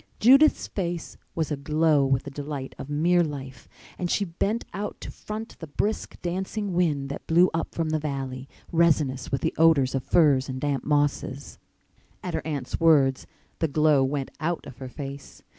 Judith's 0.19 0.65
face 0.65 1.15
was 1.35 1.51
aglow 1.51 2.03
with 2.07 2.23
the 2.23 2.31
delight 2.31 2.73
of 2.79 2.89
mere 2.89 3.21
life 3.23 3.69
and 3.99 4.09
she 4.09 4.25
bent 4.25 4.65
out 4.73 4.99
to 4.99 5.11
front 5.11 5.55
the 5.59 5.67
brisk, 5.67 6.19
dancing 6.23 6.73
wind 6.73 7.07
that 7.09 7.27
blew 7.27 7.51
up 7.53 7.75
from 7.75 7.89
the 7.91 7.99
valley, 7.99 8.49
resinous 8.71 9.31
with 9.31 9.41
the 9.41 9.53
odors 9.59 9.93
of 9.93 10.03
firs 10.03 10.49
and 10.49 10.59
damp 10.59 10.83
mosses. 10.83 11.59
At 12.23 12.33
her 12.33 12.41
aunt's 12.47 12.79
words 12.79 13.27
the 13.59 13.67
glow 13.67 14.03
went 14.03 14.31
out 14.39 14.65
of 14.65 14.79
her 14.79 14.89
face. 14.89 15.43